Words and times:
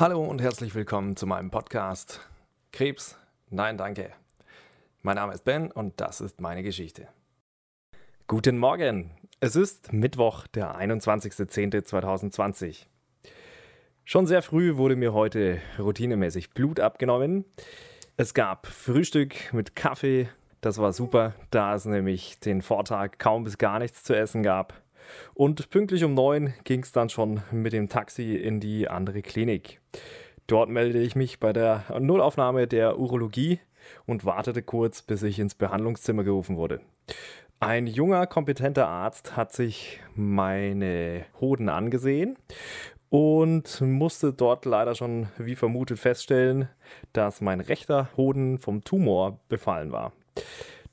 Hallo 0.00 0.24
und 0.24 0.40
herzlich 0.40 0.74
willkommen 0.74 1.14
zu 1.14 1.26
meinem 1.26 1.50
Podcast 1.50 2.26
Krebs, 2.72 3.18
nein 3.50 3.76
danke. 3.76 4.12
Mein 5.02 5.16
Name 5.16 5.34
ist 5.34 5.44
Ben 5.44 5.70
und 5.70 6.00
das 6.00 6.22
ist 6.22 6.40
meine 6.40 6.62
Geschichte. 6.62 7.08
Guten 8.26 8.56
Morgen, 8.56 9.10
es 9.40 9.56
ist 9.56 9.92
Mittwoch, 9.92 10.46
der 10.46 10.74
21.10.2020. 10.74 12.86
Schon 14.06 14.26
sehr 14.26 14.40
früh 14.40 14.78
wurde 14.78 14.96
mir 14.96 15.12
heute 15.12 15.60
routinemäßig 15.78 16.54
Blut 16.54 16.80
abgenommen. 16.80 17.44
Es 18.16 18.32
gab 18.32 18.68
Frühstück 18.68 19.52
mit 19.52 19.76
Kaffee, 19.76 20.30
das 20.62 20.78
war 20.78 20.94
super, 20.94 21.34
da 21.50 21.74
es 21.74 21.84
nämlich 21.84 22.40
den 22.40 22.62
Vortag 22.62 23.18
kaum 23.18 23.44
bis 23.44 23.58
gar 23.58 23.78
nichts 23.78 24.02
zu 24.02 24.16
essen 24.16 24.42
gab. 24.42 24.80
Und 25.34 25.70
pünktlich 25.70 26.04
um 26.04 26.14
neun 26.14 26.54
ging 26.64 26.82
es 26.82 26.92
dann 26.92 27.08
schon 27.08 27.42
mit 27.50 27.72
dem 27.72 27.88
Taxi 27.88 28.36
in 28.36 28.60
die 28.60 28.88
andere 28.88 29.22
Klinik. 29.22 29.80
Dort 30.46 30.68
meldete 30.68 30.98
ich 30.98 31.14
mich 31.14 31.38
bei 31.38 31.52
der 31.52 31.84
Nullaufnahme 31.98 32.66
der 32.66 32.98
Urologie 32.98 33.60
und 34.06 34.24
wartete 34.24 34.62
kurz, 34.62 35.02
bis 35.02 35.22
ich 35.22 35.38
ins 35.38 35.54
Behandlungszimmer 35.54 36.24
gerufen 36.24 36.56
wurde. 36.56 36.80
Ein 37.60 37.86
junger, 37.86 38.26
kompetenter 38.26 38.88
Arzt 38.88 39.36
hat 39.36 39.52
sich 39.52 40.00
meine 40.14 41.26
Hoden 41.40 41.68
angesehen 41.68 42.36
und 43.10 43.80
musste 43.80 44.32
dort 44.32 44.64
leider 44.64 44.94
schon 44.94 45.28
wie 45.36 45.56
vermutet 45.56 45.98
feststellen, 45.98 46.68
dass 47.12 47.40
mein 47.40 47.60
rechter 47.60 48.08
Hoden 48.16 48.58
vom 48.58 48.82
Tumor 48.82 49.40
befallen 49.48 49.92
war. 49.92 50.12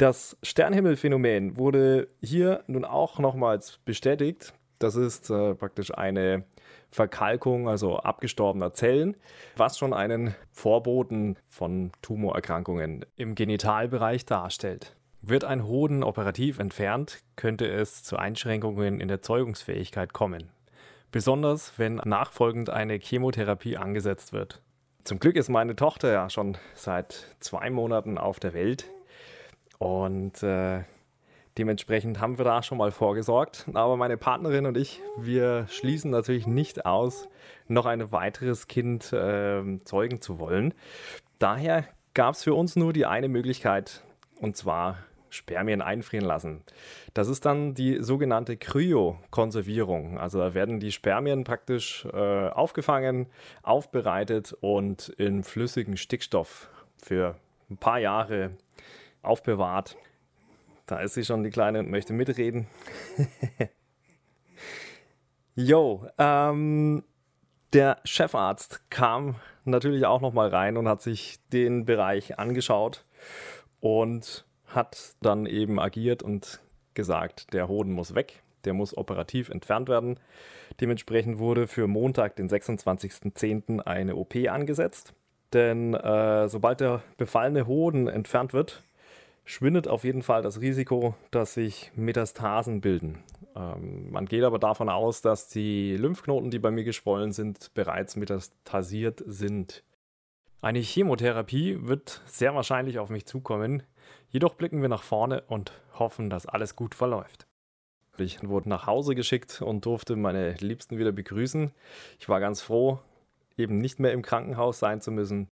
Das 0.00 0.38
Sternhimmelphänomen 0.42 1.58
wurde 1.58 2.08
hier 2.22 2.64
nun 2.66 2.86
auch 2.86 3.18
nochmals 3.18 3.80
bestätigt. 3.84 4.54
Das 4.78 4.96
ist 4.96 5.28
äh, 5.28 5.54
praktisch 5.54 5.94
eine 5.94 6.44
Verkalkung, 6.90 7.68
also 7.68 7.98
abgestorbener 7.98 8.72
Zellen, 8.72 9.14
was 9.58 9.76
schon 9.76 9.92
einen 9.92 10.34
Vorboten 10.52 11.36
von 11.50 11.92
Tumorerkrankungen 12.00 13.04
im 13.16 13.34
Genitalbereich 13.34 14.24
darstellt. 14.24 14.96
Wird 15.20 15.44
ein 15.44 15.66
Hoden 15.66 16.02
operativ 16.02 16.60
entfernt, 16.60 17.18
könnte 17.36 17.68
es 17.68 18.02
zu 18.02 18.16
Einschränkungen 18.16 19.02
in 19.02 19.08
der 19.08 19.20
Zeugungsfähigkeit 19.20 20.14
kommen. 20.14 20.48
Besonders 21.12 21.74
wenn 21.76 21.96
nachfolgend 21.96 22.70
eine 22.70 22.94
Chemotherapie 22.94 23.76
angesetzt 23.76 24.32
wird. 24.32 24.62
Zum 25.04 25.18
Glück 25.18 25.36
ist 25.36 25.50
meine 25.50 25.76
Tochter 25.76 26.10
ja 26.10 26.30
schon 26.30 26.56
seit 26.72 27.26
zwei 27.40 27.68
Monaten 27.68 28.16
auf 28.16 28.40
der 28.40 28.54
Welt. 28.54 28.86
Und 29.80 30.42
äh, 30.42 30.82
dementsprechend 31.56 32.20
haben 32.20 32.36
wir 32.36 32.44
da 32.44 32.62
schon 32.62 32.76
mal 32.76 32.90
vorgesorgt. 32.90 33.66
Aber 33.72 33.96
meine 33.96 34.18
Partnerin 34.18 34.66
und 34.66 34.76
ich, 34.76 35.00
wir 35.16 35.66
schließen 35.68 36.10
natürlich 36.10 36.46
nicht 36.46 36.84
aus, 36.84 37.28
noch 37.66 37.86
ein 37.86 38.12
weiteres 38.12 38.68
Kind 38.68 39.10
äh, 39.12 39.62
zeugen 39.84 40.20
zu 40.20 40.38
wollen. 40.38 40.74
Daher 41.38 41.86
gab 42.12 42.34
es 42.34 42.44
für 42.44 42.52
uns 42.52 42.76
nur 42.76 42.92
die 42.92 43.06
eine 43.06 43.28
Möglichkeit, 43.28 44.04
und 44.38 44.54
zwar 44.54 44.98
Spermien 45.30 45.80
einfrieren 45.80 46.26
lassen. 46.26 46.62
Das 47.14 47.28
ist 47.28 47.46
dann 47.46 47.72
die 47.72 48.02
sogenannte 48.02 48.58
Kryokonservierung. 48.58 50.18
Also 50.18 50.40
da 50.40 50.52
werden 50.52 50.78
die 50.78 50.92
Spermien 50.92 51.44
praktisch 51.44 52.04
äh, 52.12 52.48
aufgefangen, 52.48 53.28
aufbereitet 53.62 54.52
und 54.60 55.08
in 55.08 55.42
flüssigen 55.42 55.96
Stickstoff 55.96 56.68
für 56.98 57.36
ein 57.70 57.78
paar 57.78 58.00
Jahre 58.00 58.50
aufbewahrt. 59.22 59.96
Da 60.86 61.00
ist 61.00 61.14
sie 61.14 61.24
schon, 61.24 61.44
die 61.44 61.50
Kleine, 61.50 61.80
und 61.80 61.90
möchte 61.90 62.12
mitreden. 62.12 62.66
Jo, 65.56 66.06
ähm, 66.16 67.02
der 67.74 67.98
Chefarzt 68.04 68.88
kam 68.88 69.34
natürlich 69.64 70.06
auch 70.06 70.20
noch 70.20 70.32
mal 70.32 70.48
rein 70.48 70.76
und 70.76 70.88
hat 70.88 71.02
sich 71.02 71.38
den 71.52 71.84
Bereich 71.84 72.38
angeschaut 72.38 73.04
und 73.80 74.46
hat 74.66 75.16
dann 75.20 75.46
eben 75.46 75.78
agiert 75.78 76.22
und 76.22 76.60
gesagt, 76.94 77.52
der 77.52 77.68
Hoden 77.68 77.92
muss 77.92 78.14
weg, 78.14 78.42
der 78.64 78.72
muss 78.72 78.96
operativ 78.96 79.50
entfernt 79.50 79.88
werden. 79.88 80.18
Dementsprechend 80.80 81.38
wurde 81.38 81.66
für 81.66 81.86
Montag, 81.86 82.36
den 82.36 82.48
26.10. 82.48 83.80
eine 83.80 84.16
OP 84.16 84.34
angesetzt. 84.48 85.12
Denn 85.52 85.94
äh, 85.94 86.48
sobald 86.48 86.80
der 86.80 87.02
befallene 87.16 87.66
Hoden 87.66 88.06
entfernt 88.06 88.52
wird, 88.52 88.82
schwindet 89.50 89.88
auf 89.88 90.04
jeden 90.04 90.22
Fall 90.22 90.42
das 90.42 90.60
Risiko, 90.60 91.16
dass 91.32 91.54
sich 91.54 91.90
Metastasen 91.96 92.80
bilden. 92.80 93.18
Ähm, 93.56 94.12
man 94.12 94.26
geht 94.26 94.44
aber 94.44 94.60
davon 94.60 94.88
aus, 94.88 95.22
dass 95.22 95.48
die 95.48 95.96
Lymphknoten, 95.96 96.52
die 96.52 96.60
bei 96.60 96.70
mir 96.70 96.84
geschwollen 96.84 97.32
sind, 97.32 97.74
bereits 97.74 98.14
metastasiert 98.14 99.24
sind. 99.26 99.82
Eine 100.62 100.78
Chemotherapie 100.78 101.78
wird 101.80 102.22
sehr 102.26 102.54
wahrscheinlich 102.54 103.00
auf 103.00 103.10
mich 103.10 103.26
zukommen, 103.26 103.82
jedoch 104.28 104.54
blicken 104.54 104.82
wir 104.82 104.88
nach 104.88 105.02
vorne 105.02 105.42
und 105.48 105.72
hoffen, 105.98 106.30
dass 106.30 106.46
alles 106.46 106.76
gut 106.76 106.94
verläuft. 106.94 107.48
Ich 108.18 108.46
wurde 108.46 108.68
nach 108.68 108.86
Hause 108.86 109.16
geschickt 109.16 109.62
und 109.62 109.84
durfte 109.84 110.14
meine 110.14 110.52
Liebsten 110.54 110.96
wieder 110.96 111.10
begrüßen. 111.10 111.72
Ich 112.20 112.28
war 112.28 112.38
ganz 112.38 112.62
froh, 112.62 113.00
eben 113.56 113.78
nicht 113.78 113.98
mehr 113.98 114.12
im 114.12 114.22
Krankenhaus 114.22 114.78
sein 114.78 115.00
zu 115.00 115.10
müssen. 115.10 115.48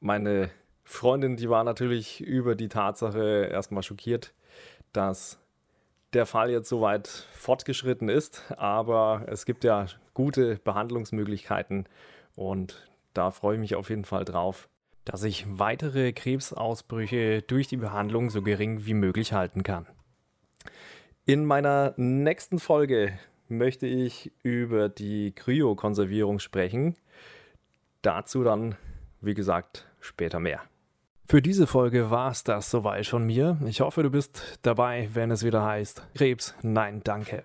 Meine 0.00 0.50
Freundin, 0.90 1.36
die 1.36 1.48
war 1.48 1.62
natürlich 1.62 2.20
über 2.20 2.56
die 2.56 2.68
Tatsache 2.68 3.48
erstmal 3.50 3.84
schockiert, 3.84 4.34
dass 4.92 5.38
der 6.12 6.26
Fall 6.26 6.50
jetzt 6.50 6.68
so 6.68 6.80
weit 6.80 7.06
fortgeschritten 7.32 8.08
ist, 8.08 8.52
aber 8.58 9.24
es 9.28 9.46
gibt 9.46 9.62
ja 9.62 9.86
gute 10.14 10.56
Behandlungsmöglichkeiten 10.56 11.86
und 12.34 12.90
da 13.14 13.30
freue 13.30 13.54
ich 13.54 13.60
mich 13.60 13.76
auf 13.76 13.88
jeden 13.88 14.04
Fall 14.04 14.24
drauf, 14.24 14.68
dass 15.04 15.22
ich 15.22 15.46
weitere 15.48 16.12
Krebsausbrüche 16.12 17.42
durch 17.42 17.68
die 17.68 17.78
Behandlung 17.78 18.28
so 18.28 18.42
gering 18.42 18.84
wie 18.84 18.94
möglich 18.94 19.32
halten 19.32 19.62
kann. 19.62 19.86
In 21.24 21.46
meiner 21.46 21.94
nächsten 21.96 22.58
Folge 22.58 23.16
möchte 23.48 23.86
ich 23.86 24.32
über 24.42 24.88
die 24.88 25.32
Kryokonservierung 25.32 26.40
sprechen. 26.40 26.96
Dazu 28.02 28.42
dann, 28.42 28.74
wie 29.20 29.34
gesagt, 29.34 29.86
später 30.00 30.40
mehr. 30.40 30.60
Für 31.30 31.40
diese 31.40 31.68
Folge 31.68 32.10
war 32.10 32.32
es 32.32 32.42
das 32.42 32.72
soweit 32.72 33.06
von 33.06 33.24
mir. 33.24 33.56
Ich 33.64 33.80
hoffe, 33.80 34.02
du 34.02 34.10
bist 34.10 34.42
dabei, 34.62 35.08
wenn 35.12 35.30
es 35.30 35.44
wieder 35.44 35.64
heißt 35.64 36.02
Krebs, 36.16 36.56
nein, 36.62 37.02
danke. 37.04 37.44